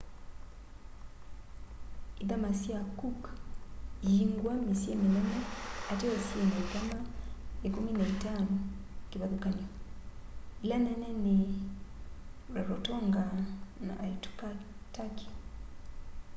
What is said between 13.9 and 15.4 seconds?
aitutaki